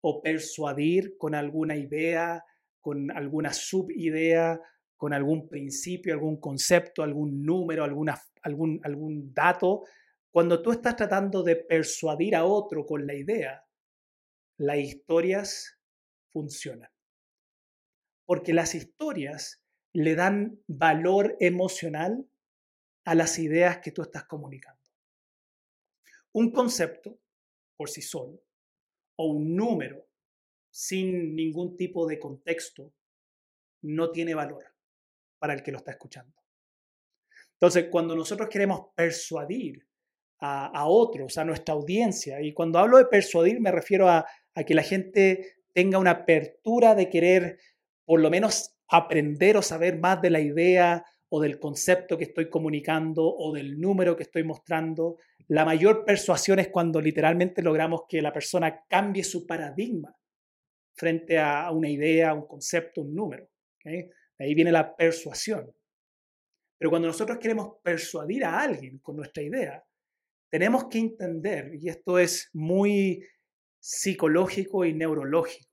o 0.00 0.22
persuadir 0.22 1.16
con 1.18 1.34
alguna 1.34 1.76
idea, 1.76 2.44
con 2.80 3.10
alguna 3.12 3.52
subidea, 3.52 4.60
con 4.96 5.12
algún 5.12 5.48
principio, 5.48 6.14
algún 6.14 6.40
concepto, 6.40 7.02
algún 7.02 7.44
número, 7.44 7.84
alguna, 7.84 8.20
algún, 8.42 8.80
algún 8.82 9.32
dato. 9.32 9.84
Cuando 10.36 10.60
tú 10.60 10.70
estás 10.70 10.96
tratando 10.96 11.42
de 11.42 11.56
persuadir 11.56 12.36
a 12.36 12.44
otro 12.44 12.84
con 12.84 13.06
la 13.06 13.14
idea, 13.14 13.66
las 14.58 14.76
historias 14.76 15.80
funcionan 16.30 16.90
porque 18.26 18.52
las 18.52 18.74
historias 18.74 19.64
le 19.94 20.14
dan 20.14 20.62
valor 20.66 21.38
emocional 21.40 22.28
a 23.06 23.14
las 23.14 23.38
ideas 23.38 23.78
que 23.78 23.92
tú 23.92 24.02
estás 24.02 24.24
comunicando. 24.24 24.82
Un 26.32 26.52
concepto 26.52 27.18
por 27.74 27.88
sí 27.88 28.02
solo 28.02 28.44
o 29.16 29.28
un 29.28 29.56
número 29.56 30.06
sin 30.70 31.34
ningún 31.34 31.78
tipo 31.78 32.06
de 32.06 32.18
contexto 32.18 32.92
no 33.80 34.12
tiene 34.12 34.34
valor 34.34 34.66
para 35.38 35.54
el 35.54 35.62
que 35.62 35.72
lo 35.72 35.78
está 35.78 35.92
escuchando. 35.92 36.36
Entonces, 37.52 37.88
cuando 37.90 38.14
nosotros 38.14 38.50
queremos 38.50 38.88
persuadir 38.94 39.86
a, 40.38 40.86
otros, 40.86 41.38
a 41.38 41.44
nuestra 41.44 41.74
audiencia, 41.74 42.42
y 42.42 42.52
cuando 42.52 42.78
hablo 42.78 42.98
de 42.98 43.06
persuadir 43.06 43.60
me 43.60 43.72
refiero 43.72 44.08
a 44.08 44.26
que 44.66 44.74
la 44.74 44.82
gente 44.82 45.56
tenga 45.72 45.98
una 45.98 46.12
apertura 46.12 46.94
de 46.94 47.10
querer 47.10 47.58
por 48.06 48.20
lo 48.20 48.30
menos 48.30 48.76
aprender 48.88 49.56
o 49.56 49.62
saber 49.62 49.98
más 49.98 50.22
de 50.22 50.30
la 50.30 50.40
idea 50.40 51.04
o 51.28 51.40
del 51.40 51.58
concepto 51.58 52.16
que 52.16 52.24
estoy 52.24 52.48
comunicando 52.48 53.22
o 53.24 53.52
del 53.52 53.78
número 53.78 54.16
que 54.16 54.22
estoy 54.22 54.44
mostrando. 54.44 55.18
La 55.48 55.64
mayor 55.64 56.04
persuasión 56.04 56.58
es 56.60 56.68
cuando 56.68 57.00
literalmente 57.00 57.62
logramos 57.62 58.02
que 58.08 58.22
la 58.22 58.32
persona 58.32 58.84
cambie 58.88 59.24
su 59.24 59.46
paradigma 59.46 60.16
frente 60.94 61.38
a 61.38 61.70
una 61.72 61.90
idea, 61.90 62.32
un 62.32 62.46
concepto, 62.46 63.02
un 63.02 63.14
número. 63.14 63.48
Ahí 63.84 64.54
viene 64.54 64.72
la 64.72 64.96
persuasión. 64.96 65.70
Pero 66.78 66.90
cuando 66.90 67.08
nosotros 67.08 67.38
queremos 67.38 67.74
persuadir 67.82 68.44
a 68.44 68.60
alguien 68.60 68.98
con 68.98 69.16
nuestra 69.16 69.42
idea, 69.42 69.84
tenemos 70.50 70.88
que 70.88 70.98
entender, 70.98 71.72
y 71.74 71.88
esto 71.88 72.18
es 72.18 72.50
muy 72.52 73.24
psicológico 73.80 74.84
y 74.84 74.94
neurológico, 74.94 75.70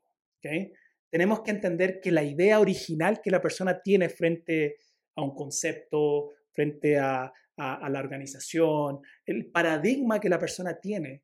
tenemos 1.10 1.42
que 1.42 1.52
entender 1.52 2.00
que 2.02 2.12
la 2.12 2.24
idea 2.24 2.60
original 2.60 3.22
que 3.22 3.32
la 3.32 3.42
persona 3.42 3.82
tiene 3.82 4.10
frente 4.10 4.78
a 5.16 5.22
un 5.22 5.36
concepto, 5.36 6.32
frente 6.52 6.98
a, 6.98 7.32
la 7.56 8.00
organización, 8.00 9.02
el 9.28 9.52
paradigma 9.52 10.20
que 10.20 10.28
la 10.28 10.40
persona 10.40 10.80
tiene, 10.80 11.24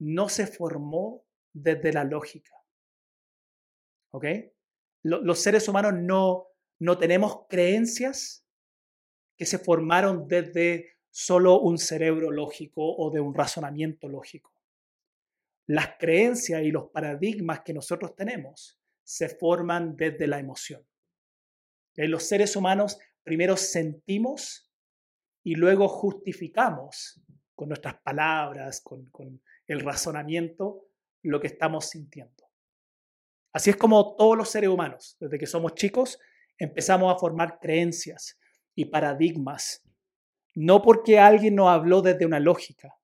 no 0.00 0.28
se 0.28 0.48
formó 0.48 1.24
desde 1.52 1.92
la 1.92 2.02
lógica. 2.02 2.52
¿Ok? 4.10 4.24
los 5.04 5.38
seres 5.38 5.68
humanos 5.68 5.94
no, 5.94 6.48
no 6.80 6.98
tenemos 6.98 7.46
creencias 7.48 8.44
que 9.36 9.46
se 9.46 9.58
formaron 9.58 10.26
desde 10.26 10.97
solo 11.18 11.58
un 11.58 11.78
cerebro 11.78 12.30
lógico 12.30 12.94
o 12.96 13.10
de 13.10 13.18
un 13.18 13.34
razonamiento 13.34 14.08
lógico. 14.08 14.52
las 15.66 15.96
creencias 15.98 16.62
y 16.62 16.70
los 16.70 16.90
paradigmas 16.90 17.60
que 17.60 17.74
nosotros 17.74 18.14
tenemos 18.14 18.80
se 19.02 19.28
forman 19.28 19.96
desde 19.96 20.26
la 20.26 20.38
emoción. 20.38 20.86
Los 21.96 22.22
seres 22.22 22.54
humanos 22.56 22.98
primero 23.22 23.56
sentimos 23.56 24.70
y 25.42 25.56
luego 25.56 25.88
justificamos 25.88 27.20
con 27.54 27.68
nuestras 27.68 27.96
palabras, 28.00 28.80
con 28.80 29.42
el 29.66 29.80
razonamiento, 29.80 30.86
lo 31.22 31.40
que 31.40 31.48
estamos 31.48 31.86
sintiendo. 31.86 32.48
Así 33.52 33.70
es 33.70 33.76
como 33.76 34.14
todos 34.14 34.38
los 34.38 34.48
seres 34.48 34.70
humanos, 34.70 35.16
desde 35.18 35.36
que 35.36 35.46
somos 35.46 35.74
chicos, 35.74 36.18
empezamos 36.56 37.12
a 37.12 37.18
formar 37.18 37.58
creencias 37.58 38.38
y 38.74 38.84
paradigmas, 38.84 39.82
no 40.60 40.82
porque 40.82 41.20
alguien 41.20 41.54
nos 41.54 41.68
habló 41.68 42.02
desde 42.02 42.26
una 42.26 42.40
lógica, 42.40 42.98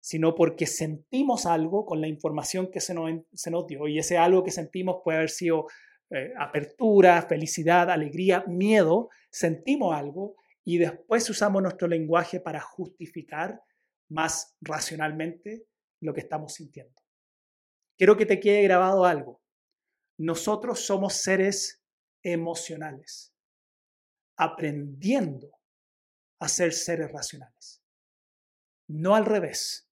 sino 0.00 0.34
porque 0.34 0.66
sentimos 0.66 1.46
algo 1.46 1.86
con 1.86 2.00
la 2.00 2.08
información 2.08 2.68
que 2.68 2.80
se 2.80 2.94
nos, 2.94 3.66
dio. 3.68 3.86
Y 3.86 4.00
ese 4.00 4.18
algo 4.18 4.42
que 4.42 4.50
sentimos 4.50 4.96
puede 5.04 5.18
haber 5.18 5.30
sido 5.30 5.68
eh, 6.10 6.32
apertura, 6.36 7.22
felicidad, 7.22 7.92
alegría, 7.92 8.42
miedo. 8.48 9.08
Sentimos 9.30 9.94
algo 9.94 10.34
y 10.64 10.78
después 10.78 11.30
usamos 11.30 11.62
nuestro 11.62 11.86
lenguaje 11.86 12.40
para 12.40 12.60
justificar 12.60 13.62
más 14.08 14.56
racionalmente 14.60 15.68
lo 16.00 16.12
que 16.12 16.22
estamos 16.22 16.54
sintiendo. 16.54 17.00
Quiero 17.96 18.16
que 18.16 18.26
te 18.26 18.40
quede 18.40 18.64
grabado 18.64 19.04
algo. 19.04 19.40
Nosotros 20.18 20.80
somos 20.80 21.14
seres 21.14 21.84
emocionales, 22.24 23.32
aprendiendo 24.36 25.52
a 26.44 26.48
ser 26.48 26.72
seres 26.72 27.10
racionales. 27.10 27.82
No 28.88 29.14
al 29.14 29.24
revés. 29.24 29.88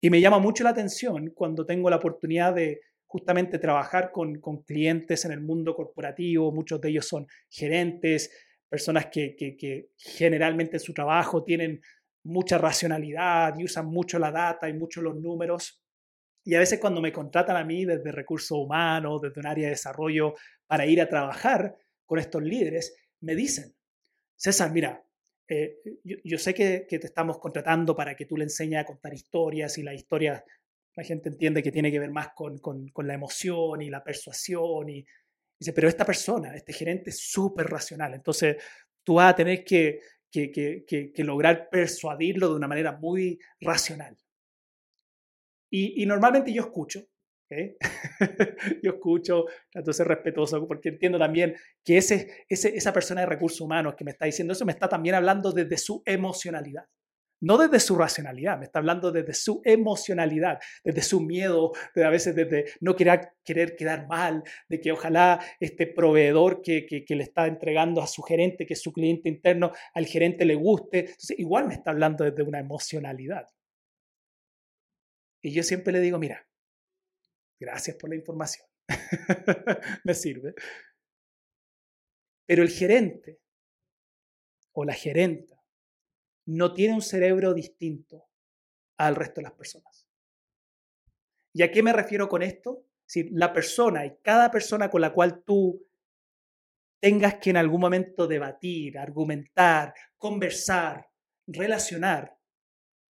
Y 0.00 0.10
me 0.10 0.20
llama 0.20 0.38
mucho 0.38 0.64
la 0.64 0.70
atención 0.70 1.30
cuando 1.30 1.66
tengo 1.66 1.90
la 1.90 1.96
oportunidad 1.96 2.54
de 2.54 2.80
justamente 3.06 3.58
trabajar 3.58 4.12
con, 4.12 4.40
clientes 4.64 5.24
en 5.24 5.32
el 5.32 5.40
mundo 5.40 5.74
corporativo, 5.74 6.52
muchos 6.52 6.80
de 6.80 6.90
ellos 6.90 7.08
son 7.08 7.26
gerentes, 7.48 8.30
personas 8.68 9.06
que, 9.06 9.34
que, 9.34 9.90
generalmente 9.96 10.76
en 10.76 10.80
su 10.80 10.92
trabajo 10.92 11.42
tienen 11.42 11.80
mucha 12.24 12.58
racionalidad 12.58 13.58
y 13.58 13.64
usan 13.64 13.86
mucho 13.86 14.18
la 14.18 14.30
data 14.30 14.68
y 14.68 14.74
mucho 14.74 15.00
los 15.00 15.16
números. 15.16 15.82
Y 16.44 16.54
a 16.54 16.58
veces 16.58 16.78
cuando 16.78 17.00
me 17.00 17.12
contratan 17.12 17.56
a 17.56 17.64
mí 17.64 17.84
desde 17.84 18.12
recursos 18.12 18.56
humanos, 18.56 19.22
desde 19.22 19.40
un 19.40 19.46
área 19.46 19.64
de 19.64 19.70
desarrollo, 19.70 20.34
para 20.66 20.86
ir 20.86 21.00
a 21.00 21.08
trabajar 21.08 21.76
con 22.04 22.18
estos 22.18 22.42
líderes, 22.42 22.94
me 23.20 23.34
dicen, 23.34 23.74
César, 24.36 24.70
mira, 24.70 25.02
eh, 25.48 25.80
yo, 26.04 26.38
sé 26.38 26.52
que, 26.52 26.80
te 26.80 26.96
estamos 26.96 27.38
contratando 27.38 27.96
para 27.96 28.14
que 28.14 28.26
tú 28.26 28.36
le 28.36 28.44
enseñes 28.44 28.80
a 28.80 28.84
contar 28.84 29.14
historias 29.14 29.78
y 29.78 29.82
la 29.82 29.94
historia, 29.94 30.44
la 30.94 31.02
gente 31.02 31.30
entiende 31.30 31.62
que 31.62 31.72
tiene 31.72 31.90
que 31.90 31.98
ver 31.98 32.10
más 32.10 32.30
con, 32.34 32.60
la 32.96 33.14
emoción 33.14 33.80
y 33.80 33.88
la 33.88 34.04
persuasión. 34.04 34.90
Y, 34.90 35.06
dice, 35.58 35.72
pero 35.72 35.88
esta 35.88 36.04
persona, 36.04 36.54
este 36.54 36.72
gerente 36.72 37.10
es 37.10 37.20
súper 37.20 37.66
racional, 37.66 38.14
entonces 38.14 38.56
tú 39.02 39.14
vas 39.14 39.32
a 39.32 39.36
tener 39.36 39.64
que, 39.64 40.00
que, 40.30 41.12
lograr 41.18 41.70
persuadirlo 41.70 42.50
de 42.50 42.56
una 42.56 42.68
manera 42.68 42.92
muy 42.92 43.40
racional. 43.60 44.16
Y, 45.70 46.02
y 46.02 46.06
normalmente 46.06 46.52
yo 46.52 46.62
escucho, 46.62 47.06
Yo 48.82 48.92
escucho, 48.92 49.46
trato 49.70 49.90
de 49.90 49.94
ser 49.94 50.08
respetuoso 50.08 50.66
porque 50.66 50.90
entiendo 50.90 51.18
también 51.18 51.54
que 51.84 51.96
ese, 51.96 52.44
esa 52.48 52.92
persona 52.92 53.22
de 53.22 53.26
recursos 53.26 53.60
humanos 53.60 53.94
que 53.96 54.04
me 54.04 54.10
está 54.10 54.26
diciendo 54.26 54.52
eso 54.52 54.66
me 54.66 54.72
está 54.72 54.88
también 54.88 55.14
hablando 55.14 55.52
desde 55.52 55.78
su 55.78 56.02
emocionalidad. 56.04 56.84
No 57.40 57.56
desde 57.56 57.78
su 57.78 57.94
racionalidad, 57.94 58.58
me 58.58 58.64
está 58.64 58.80
hablando 58.80 59.12
desde 59.12 59.32
su 59.32 59.62
emocionalidad, 59.64 60.58
desde 60.82 61.02
su 61.02 61.20
miedo, 61.20 61.70
de 61.94 62.04
a 62.04 62.10
veces 62.10 62.34
desde 62.34 62.64
no 62.80 62.96
querer, 62.96 63.28
querer 63.44 63.76
quedar 63.76 64.08
mal, 64.08 64.42
de 64.68 64.80
que 64.80 64.90
ojalá 64.90 65.40
este 65.60 65.86
proveedor 65.86 66.62
que, 66.62 66.84
que, 66.84 67.14
le 67.14 67.22
está 67.22 67.46
entregando 67.46 68.02
a 68.02 68.08
su 68.08 68.22
gerente, 68.22 68.66
que 68.66 68.74
es 68.74 68.82
su 68.82 68.92
cliente 68.92 69.28
interno, 69.28 69.70
al 69.94 70.06
gerente 70.06 70.44
le 70.44 70.56
guste. 70.56 70.98
Entonces, 71.00 71.38
igual 71.38 71.68
me 71.68 71.74
está 71.74 71.92
hablando 71.92 72.24
desde 72.24 72.42
una 72.42 72.58
emocionalidad. 72.58 73.46
Y 75.40 75.52
yo 75.52 75.62
siempre 75.62 75.92
le 75.92 76.00
digo, 76.00 76.18
mira, 76.18 76.44
Gracias 77.58 77.96
por 77.96 78.10
la 78.10 78.16
información. 78.16 78.66
Me 80.04 80.14
sirve. 80.14 80.54
Pero 82.46 82.62
el 82.62 82.70
gerente 82.70 83.40
o 84.72 84.84
la 84.84 84.94
gerenta 84.94 85.62
no 86.46 86.72
tiene 86.72 86.94
un 86.94 87.02
cerebro 87.02 87.52
distinto 87.52 88.28
al 88.96 89.16
resto 89.16 89.40
de 89.40 89.42
las 89.42 89.52
personas. 89.52 90.08
¿Y 91.52 91.62
a 91.62 91.70
qué 91.70 91.82
me 91.82 91.92
refiero 91.92 92.28
con 92.28 92.42
esto? 92.42 92.86
La 93.32 93.52
persona 93.52 94.06
y 94.06 94.16
cada 94.22 94.50
persona 94.50 94.88
con 94.88 95.00
la 95.00 95.12
cual 95.12 95.42
tú 95.44 95.86
tengas 97.00 97.36
que 97.36 97.50
en 97.50 97.56
algún 97.56 97.80
momento 97.80 98.26
debatir, 98.26 98.98
argumentar, 98.98 99.94
conversar, 100.16 101.10
relacionar, 101.46 102.38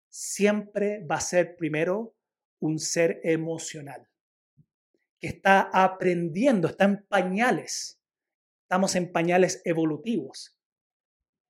siempre 0.08 1.04
va 1.04 1.16
a 1.16 1.20
ser 1.20 1.56
primero 1.56 2.16
un 2.60 2.78
ser 2.78 3.20
emocional 3.22 4.08
que 5.20 5.28
está 5.28 5.70
aprendiendo, 5.72 6.68
está 6.68 6.84
en 6.84 7.04
pañales. 7.06 8.00
Estamos 8.62 8.94
en 8.96 9.12
pañales 9.12 9.62
evolutivos. 9.64 10.58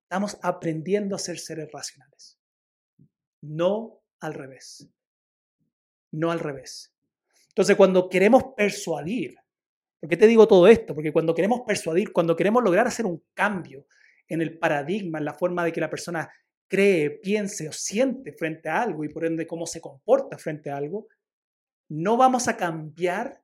Estamos 0.04 0.38
aprendiendo 0.42 1.16
a 1.16 1.18
ser 1.18 1.38
seres 1.38 1.70
racionales. 1.72 2.38
No 3.42 4.00
al 4.20 4.34
revés. 4.34 4.88
No 6.12 6.30
al 6.30 6.40
revés. 6.40 6.94
Entonces, 7.48 7.76
cuando 7.76 8.08
queremos 8.08 8.44
persuadir, 8.56 9.36
¿por 10.00 10.08
qué 10.08 10.16
te 10.16 10.26
digo 10.26 10.46
todo 10.46 10.66
esto? 10.68 10.94
Porque 10.94 11.12
cuando 11.12 11.34
queremos 11.34 11.62
persuadir, 11.66 12.12
cuando 12.12 12.36
queremos 12.36 12.62
lograr 12.62 12.86
hacer 12.86 13.04
un 13.04 13.24
cambio 13.34 13.86
en 14.28 14.40
el 14.40 14.58
paradigma, 14.58 15.18
en 15.18 15.24
la 15.24 15.34
forma 15.34 15.64
de 15.64 15.72
que 15.72 15.80
la 15.80 15.90
persona 15.90 16.30
cree, 16.68 17.10
piense 17.10 17.68
o 17.68 17.72
siente 17.72 18.32
frente 18.32 18.68
a 18.68 18.82
algo 18.82 19.04
y 19.04 19.08
por 19.08 19.24
ende 19.24 19.46
cómo 19.46 19.66
se 19.66 19.80
comporta 19.80 20.38
frente 20.38 20.70
a 20.70 20.76
algo, 20.76 21.08
no 21.88 22.16
vamos 22.16 22.46
a 22.46 22.56
cambiar 22.56 23.42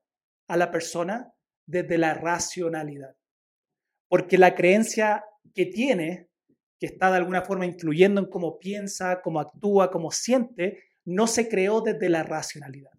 a 0.49 0.57
la 0.57 0.71
persona 0.71 1.33
desde 1.67 1.99
la 1.99 2.15
racionalidad. 2.15 3.17
Porque 4.09 4.39
la 4.39 4.55
creencia 4.55 5.25
que 5.55 5.67
tiene, 5.67 6.29
que 6.79 6.87
está 6.87 7.11
de 7.11 7.19
alguna 7.19 7.43
forma 7.43 7.67
influyendo 7.67 8.21
en 8.21 8.29
cómo 8.29 8.59
piensa, 8.59 9.21
cómo 9.23 9.41
actúa, 9.41 9.91
cómo 9.91 10.11
siente, 10.11 10.83
no 11.05 11.27
se 11.27 11.49
creó 11.49 11.81
desde 11.81 12.09
la 12.09 12.23
racionalidad. 12.23 12.91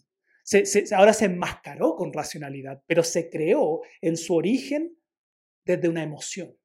ahora 0.92 1.14
se 1.14 1.26
enmascaró 1.26 1.96
con 1.96 2.14
racionalidad, 2.14 2.82
pero 2.86 3.04
se 3.04 3.30
creó 3.30 3.82
en 4.02 4.18
su 4.18 4.36
origen 4.36 4.98
desde 5.66 5.90
una 5.90 6.04
emoción. 6.04 6.56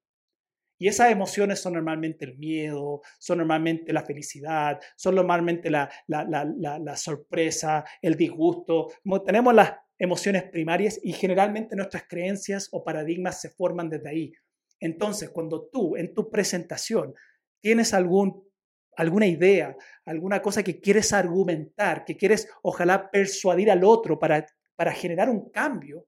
Y 0.79 0.89
esas 0.89 1.11
emociones 1.11 1.61
son 1.61 1.75
normalmente 1.75 2.25
el 2.25 2.39
miedo, 2.39 3.03
son 3.19 3.39
normalmente 3.39 3.93
la 3.93 4.03
felicidad, 4.03 4.81
son 4.97 5.15
normalmente 5.15 5.69
la, 5.69 5.91
la 6.07 6.97
sorpresa, 6.97 7.85
el 8.01 8.17
disgusto. 8.17 8.89
Como 9.03 9.23
tenemos 9.23 9.55
las 9.55 9.75
emociones 10.01 10.45
primarias 10.45 10.99
y 11.03 11.13
generalmente 11.13 11.77
nuestras 11.77 12.05
creencias 12.09 12.69
o 12.73 12.83
paradigmas 12.83 13.41
se 13.41 13.51
forman 13.51 13.91
desde 13.91 14.09
ahí. 14.09 14.33
Entonces, 14.81 15.29
cuando 15.29 15.69
tú 15.69 15.95
en 15.95 16.15
tu 16.15 16.31
presentación 16.31 17.15
tienes 17.61 17.93
algún, 17.93 18.49
alguna 18.97 19.27
idea, 19.27 19.77
alguna 20.07 20.41
cosa 20.41 20.63
que 20.63 20.81
quieres 20.81 21.13
argumentar, 21.13 22.07
que 22.07 22.17
quieres 22.17 22.49
ojalá 22.63 23.11
persuadir 23.11 23.71
al 23.71 23.85
otro 23.85 24.19
para, 24.19 24.47
para 24.75 24.93
generar 24.93 25.29
un 25.29 25.51
cambio, 25.51 26.07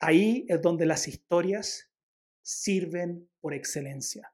ahí 0.00 0.46
es 0.48 0.62
donde 0.62 0.86
las 0.86 1.06
historias 1.06 1.92
sirven 2.40 3.28
por 3.40 3.52
excelencia. 3.52 4.32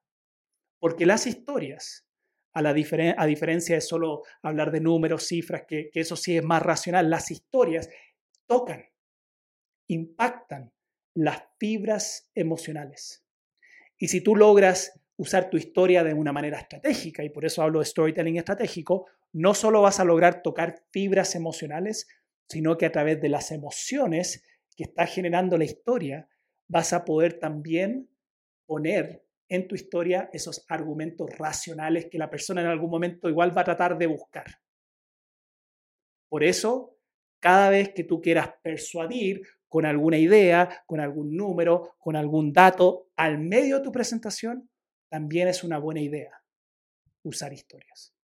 Porque 0.78 1.04
las 1.04 1.26
historias 1.26 2.03
a, 2.54 2.62
la 2.62 2.70
a 2.70 3.26
diferencia 3.26 3.74
de 3.74 3.80
solo 3.80 4.22
hablar 4.42 4.70
de 4.70 4.80
números, 4.80 5.26
cifras, 5.26 5.64
que, 5.66 5.90
que 5.92 6.00
eso 6.00 6.16
sí 6.16 6.36
es 6.36 6.44
más 6.44 6.62
racional, 6.62 7.10
las 7.10 7.30
historias 7.30 7.90
tocan, 8.46 8.84
impactan 9.88 10.72
las 11.14 11.42
fibras 11.58 12.30
emocionales. 12.34 13.24
Y 13.98 14.08
si 14.08 14.20
tú 14.20 14.36
logras 14.36 15.00
usar 15.16 15.50
tu 15.50 15.56
historia 15.56 16.02
de 16.02 16.14
una 16.14 16.32
manera 16.32 16.58
estratégica, 16.58 17.22
y 17.24 17.30
por 17.30 17.44
eso 17.44 17.62
hablo 17.62 17.80
de 17.80 17.84
storytelling 17.84 18.36
estratégico, 18.36 19.06
no 19.32 19.54
solo 19.54 19.82
vas 19.82 20.00
a 20.00 20.04
lograr 20.04 20.42
tocar 20.42 20.84
fibras 20.92 21.34
emocionales, 21.34 22.08
sino 22.48 22.76
que 22.76 22.86
a 22.86 22.92
través 22.92 23.20
de 23.20 23.28
las 23.28 23.50
emociones 23.50 24.44
que 24.76 24.84
está 24.84 25.06
generando 25.06 25.58
la 25.58 25.64
historia, 25.64 26.28
vas 26.68 26.92
a 26.92 27.04
poder 27.04 27.38
también 27.38 28.08
poner 28.66 29.23
en 29.48 29.68
tu 29.68 29.74
historia 29.74 30.30
esos 30.32 30.64
argumentos 30.68 31.30
racionales 31.38 32.06
que 32.10 32.18
la 32.18 32.30
persona 32.30 32.60
en 32.60 32.68
algún 32.68 32.90
momento 32.90 33.28
igual 33.28 33.56
va 33.56 33.62
a 33.62 33.64
tratar 33.64 33.98
de 33.98 34.06
buscar. 34.06 34.46
Por 36.28 36.42
eso, 36.42 36.98
cada 37.40 37.70
vez 37.70 37.92
que 37.94 38.04
tú 38.04 38.20
quieras 38.20 38.50
persuadir 38.62 39.42
con 39.68 39.86
alguna 39.86 40.18
idea, 40.18 40.82
con 40.86 41.00
algún 41.00 41.36
número, 41.36 41.94
con 41.98 42.16
algún 42.16 42.52
dato 42.52 43.10
al 43.16 43.38
medio 43.38 43.78
de 43.78 43.84
tu 43.84 43.92
presentación, 43.92 44.70
también 45.08 45.48
es 45.48 45.62
una 45.62 45.78
buena 45.78 46.00
idea 46.00 46.44
usar 47.24 47.52
historias. 47.52 48.14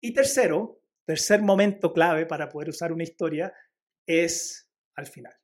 Y 0.00 0.12
tercero, 0.12 0.80
tercer 1.04 1.42
momento 1.42 1.92
clave 1.92 2.26
para 2.26 2.48
poder 2.48 2.70
usar 2.70 2.92
una 2.92 3.02
historia 3.02 3.52
es 4.06 4.70
al 4.94 5.06
final. 5.06 5.34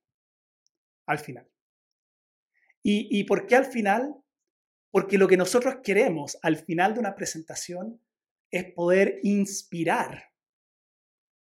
Al 1.07 1.18
final. 1.18 1.50
¿Y, 2.83 3.18
¿Y 3.18 3.24
por 3.24 3.46
qué 3.46 3.57
al 3.57 3.66
final? 3.66 4.23
Porque 4.94 5.18
lo 5.18 5.26
que 5.26 5.37
nosotros 5.37 5.78
queremos 5.83 6.38
al 6.40 6.57
final 6.57 6.94
de 6.94 7.00
una 7.00 7.16
presentación 7.16 8.00
es 8.52 8.72
poder 8.74 9.18
inspirar 9.24 10.30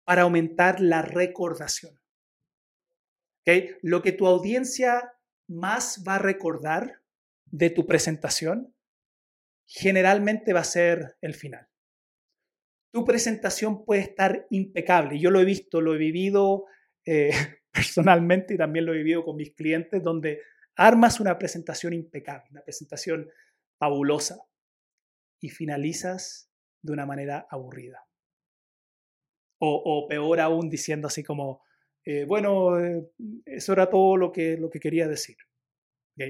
para 0.04 0.22
aumentar 0.22 0.80
la 0.80 1.02
recordación. 1.02 2.00
¿Okay? 3.42 3.76
Lo 3.82 4.00
que 4.00 4.12
tu 4.12 4.26
audiencia 4.26 5.12
más 5.48 6.02
va 6.08 6.14
a 6.14 6.18
recordar 6.18 7.02
de 7.44 7.68
tu 7.68 7.86
presentación 7.86 8.74
generalmente 9.66 10.54
va 10.54 10.60
a 10.60 10.64
ser 10.64 11.18
el 11.20 11.34
final. 11.34 11.68
Tu 12.90 13.04
presentación 13.04 13.84
puede 13.84 14.00
estar 14.00 14.46
impecable. 14.48 15.18
Yo 15.18 15.30
lo 15.30 15.40
he 15.40 15.44
visto, 15.44 15.82
lo 15.82 15.94
he 15.94 15.98
vivido 15.98 16.64
eh, 17.04 17.32
personalmente 17.70 18.54
y 18.54 18.56
también 18.56 18.86
lo 18.86 18.94
he 18.94 18.96
vivido 18.96 19.22
con 19.22 19.36
mis 19.36 19.52
clientes, 19.52 20.02
donde 20.02 20.40
armas 20.76 21.20
una 21.20 21.38
presentación 21.38 21.92
impecable, 21.92 22.48
una 22.50 22.62
presentación 22.62 23.28
fabulosa 23.82 24.38
y 25.40 25.48
finalizas 25.48 26.48
de 26.82 26.92
una 26.92 27.04
manera 27.04 27.48
aburrida. 27.50 28.06
O, 29.58 30.06
peor 30.08 30.38
aún 30.38 30.70
diciendo 30.70 31.08
así 31.08 31.24
como, 31.24 31.64
eh, 32.04 32.24
bueno, 32.24 32.78
eh, 32.78 33.10
eso 33.44 33.72
era 33.72 33.90
todo 33.90 34.16
lo 34.16 34.30
que, 34.30 34.56
lo 34.56 34.70
que 34.70 34.78
quería 34.78 35.08
decir. 35.08 35.36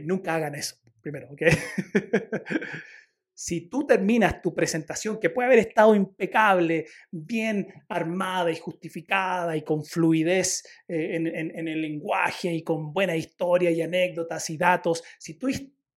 Nunca 0.03 0.35
hagan 0.35 0.55
eso, 0.55 0.77
primero. 1.03 1.29
si 3.35 3.69
tú 3.69 3.87
terminas 3.87 4.41
tu 4.41 4.55
presentación, 4.55 5.21
que 5.21 5.29
puede 5.29 5.49
haber 5.49 5.59
estado 5.59 5.95
impecable, 5.95 6.87
bien 7.11 7.69
armada 7.87 8.51
y 8.51 8.57
justificada 8.57 9.59
y 9.59 9.63
con 9.63 9.85
fluidez 9.85 10.65
eh, 10.89 11.17
en, 11.17 11.27
en, 11.27 11.69
el 11.69 11.83
lenguaje 11.83 12.51
y 12.51 12.63
con 12.63 12.95
buena 12.95 13.15
historia 13.15 13.71
y 13.71 13.83
anécdotas 13.83 14.49
y 14.49 14.57
datos, 14.57 15.05
si 15.19 15.35
tu, 15.35 15.51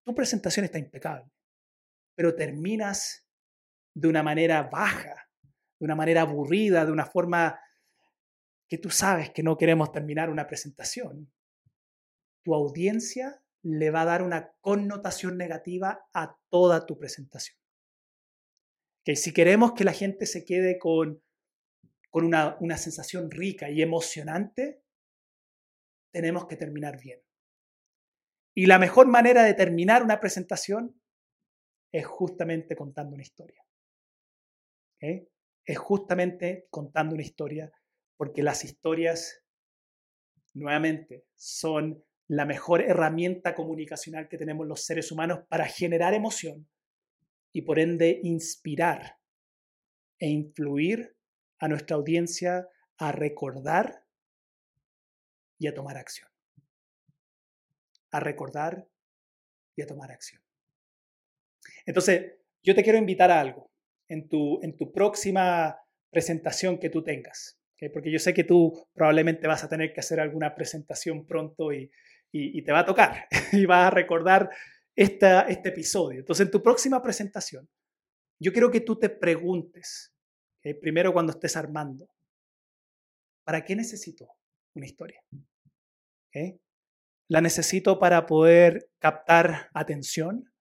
tu 0.04 0.14
presentación 0.14 0.66
está 0.66 0.80
impecable, 0.80 1.32
pero 2.16 2.36
terminas 2.36 3.28
de 3.94 4.08
una 4.08 4.24
manera 4.24 4.64
baja, 4.64 5.30
de 5.80 5.86
una 5.86 5.96
manera 5.96 6.22
aburrida, 6.22 6.86
de 6.86 6.92
una 6.92 7.06
forma 7.06 7.60
que 8.68 8.78
tú 8.78 8.90
sabes 8.90 9.30
que 9.30 9.44
no 9.44 9.58
queremos 9.58 9.92
terminar 9.92 10.30
una 10.30 10.48
presentación, 10.48 11.32
tu 12.44 12.54
audiencia 12.54 13.42
le 13.64 13.90
va 13.90 14.02
a 14.02 14.06
dar 14.06 14.22
una 14.22 14.54
connotación 14.62 15.38
negativa 15.38 16.08
a 16.14 16.38
toda 16.50 16.86
tu 16.86 16.98
presentación. 16.98 17.58
Que 19.04 19.16
si 19.16 19.34
queremos 19.34 19.74
que 19.74 19.84
la 19.84 19.94
gente 19.94 20.26
se 20.26 20.46
quede 20.46 20.78
con, 20.80 21.24
con 22.10 22.26
una, 22.26 22.58
una 22.60 22.78
sensación 22.78 23.30
rica 23.32 23.70
y 23.70 23.82
emocionante, 23.82 24.84
tenemos 26.12 26.48
que 26.48 26.56
terminar 26.56 27.00
bien. 27.00 27.22
Y 28.56 28.68
la 28.68 28.80
mejor 28.80 29.08
manera 29.08 29.44
de 29.44 29.54
terminar 29.54 30.02
una 30.04 30.20
presentación 30.20 31.00
es 31.96 32.06
justamente 32.06 32.76
contando 32.76 33.14
una 33.14 33.24
historia. 33.24 33.64
Es 35.00 35.78
justamente 35.78 36.68
contando 36.70 37.14
una 37.14 37.24
historia, 37.24 37.72
porque 38.18 38.44
las 38.44 38.66
historias, 38.66 39.46
nuevamente, 40.54 41.26
son 41.36 42.04
la 42.28 42.46
mejor 42.46 42.82
herramienta 42.82 43.56
comunicacional 43.56 44.28
que 44.28 44.38
tenemos 44.38 44.68
los 44.68 44.84
seres 44.84 45.10
humanos 45.10 45.46
para 45.48 45.68
generar 45.68 46.14
emoción 46.14 46.68
y 47.54 47.62
por 47.62 47.80
ende 47.80 48.20
inspirar 48.24 49.18
e 50.20 50.28
influir 50.28 51.16
a 51.60 51.70
nuestra 51.70 51.96
audiencia 51.96 52.68
a 52.98 53.14
recordar 53.14 54.06
y 55.58 55.68
a 55.68 55.74
tomar 55.74 55.96
acción. 55.98 56.30
A 58.12 58.20
recordar 58.20 58.86
y 59.78 59.82
a 59.82 59.88
tomar 59.88 60.12
acción. 60.12 60.46
Entonces, 61.86 62.34
yo 62.64 62.76
te 62.76 62.84
quiero 62.84 62.98
invitar 62.98 63.32
a 63.32 63.40
algo 63.40 63.72
en 64.08 64.28
tu, 64.28 64.62
en 64.64 64.76
tu 64.76 64.92
próxima 64.92 65.78
presentación 66.12 66.80
que 66.80 66.90
tú 66.90 67.04
tengas. 67.04 67.60
Porque 67.94 68.12
yo 68.12 68.20
sé 68.20 68.34
que 68.34 68.44
tú 68.44 68.88
probablemente 68.94 69.48
vas 69.48 69.64
a 69.64 69.70
tener 69.70 69.94
que 69.94 70.00
hacer 70.00 70.20
alguna 70.20 70.56
presentación 70.56 71.28
pronto 71.28 71.72
y, 71.72 71.92
y, 72.32 72.64
te 72.64 72.72
va 72.72 72.80
a 72.80 72.86
tocar 72.86 73.28
y 73.52 73.66
vas 73.66 73.88
a 73.88 73.90
recordar 73.92 74.50
esta, 74.96 75.42
este 75.42 75.70
episodio. 75.70 76.20
Entonces, 76.20 76.46
en 76.46 76.52
tu 76.52 76.64
próxima 76.64 77.02
presentación, 77.02 77.70
yo 78.40 78.52
quiero 78.52 78.72
que 78.72 78.82
tú 78.82 78.98
te 78.98 79.10
preguntes, 79.10 80.14
primero 80.82 81.14
cuando 81.14 81.32
estés 81.32 81.56
armando, 81.56 82.08
¿para 83.46 83.64
qué 83.64 83.76
necesito 83.76 84.28
una 84.74 84.86
historia? 84.86 85.22
¿La 87.30 87.42
necesito 87.42 88.00
para 88.00 88.26
poder 88.26 88.90
captar 89.00 89.70
atención? 89.74 90.52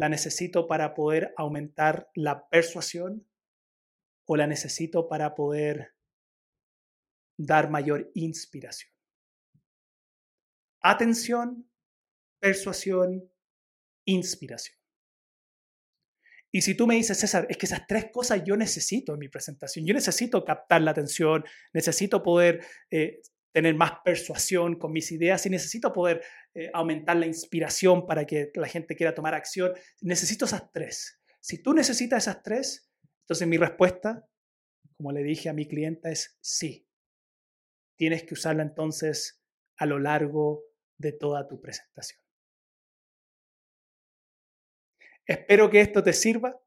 ¿La 0.00 0.08
necesito 0.08 0.66
para 0.66 0.94
poder 0.94 1.34
aumentar 1.36 2.08
la 2.14 2.48
persuasión? 2.48 3.28
¿O 4.26 4.34
la 4.34 4.46
necesito 4.46 5.10
para 5.10 5.34
poder 5.34 5.94
dar 7.36 7.68
mayor 7.68 8.10
inspiración? 8.14 8.90
Atención, 10.80 11.70
persuasión, 12.40 13.30
inspiración. 14.06 14.78
Y 16.50 16.62
si 16.62 16.74
tú 16.74 16.86
me 16.86 16.94
dices, 16.94 17.18
César, 17.18 17.46
es 17.50 17.58
que 17.58 17.66
esas 17.66 17.86
tres 17.86 18.06
cosas 18.10 18.42
yo 18.42 18.56
necesito 18.56 19.12
en 19.12 19.18
mi 19.18 19.28
presentación, 19.28 19.84
yo 19.84 19.92
necesito 19.92 20.46
captar 20.46 20.80
la 20.80 20.92
atención, 20.92 21.44
necesito 21.74 22.22
poder 22.22 22.64
eh, 22.90 23.20
tener 23.52 23.74
más 23.74 23.92
persuasión 24.04 24.78
con 24.78 24.92
mis 24.92 25.10
ideas, 25.12 25.44
y 25.46 25.50
necesito 25.50 25.92
poder 25.92 26.22
eh, 26.54 26.70
aumentar 26.72 27.16
la 27.16 27.26
inspiración 27.26 28.06
para 28.06 28.24
que 28.24 28.50
la 28.54 28.68
gente 28.68 28.96
quiera 28.96 29.14
tomar 29.14 29.34
acción, 29.34 29.72
necesito 30.00 30.44
esas 30.44 30.70
tres. 30.72 31.20
Si 31.40 31.62
tú 31.62 31.72
necesitas 31.72 32.24
esas 32.24 32.42
tres, 32.42 32.90
entonces 33.22 33.48
mi 33.48 33.56
respuesta, 33.56 34.26
como 34.96 35.12
le 35.12 35.22
dije 35.22 35.48
a 35.48 35.52
mi 35.52 35.66
clienta, 35.66 36.10
es 36.10 36.36
sí. 36.40 36.86
Tienes 37.96 38.24
que 38.24 38.34
usarla 38.34 38.62
entonces 38.62 39.42
a 39.76 39.86
lo 39.86 39.98
largo 39.98 40.64
de 40.98 41.12
toda 41.12 41.46
tu 41.48 41.60
presentación. 41.60 42.20
Espero 45.26 45.70
que 45.70 45.80
esto 45.80 46.02
te 46.02 46.12
sirva, 46.12 46.60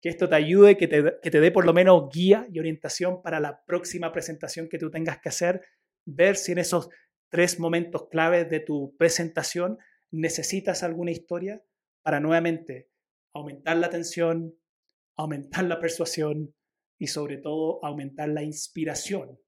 que 0.00 0.08
esto 0.08 0.28
te 0.28 0.34
ayude, 0.34 0.76
que 0.76 0.88
te, 0.88 1.20
que 1.22 1.30
te 1.30 1.40
dé 1.40 1.50
por 1.50 1.64
lo 1.64 1.72
menos 1.72 2.08
guía 2.12 2.46
y 2.50 2.58
orientación 2.58 3.22
para 3.22 3.38
la 3.38 3.64
próxima 3.64 4.12
presentación 4.12 4.68
que 4.68 4.78
tú 4.78 4.90
tengas 4.90 5.20
que 5.20 5.28
hacer 5.28 5.62
ver 6.04 6.36
si 6.36 6.52
en 6.52 6.58
esos 6.58 6.88
tres 7.28 7.58
momentos 7.58 8.08
claves 8.08 8.48
de 8.50 8.60
tu 8.60 8.96
presentación 8.96 9.78
necesitas 10.10 10.82
alguna 10.82 11.10
historia 11.10 11.62
para 12.02 12.20
nuevamente 12.20 12.90
aumentar 13.32 13.76
la 13.76 13.86
atención, 13.86 14.54
aumentar 15.16 15.64
la 15.64 15.80
persuasión 15.80 16.54
y 16.98 17.06
sobre 17.06 17.38
todo 17.38 17.84
aumentar 17.84 18.28
la 18.28 18.42
inspiración 18.42 19.38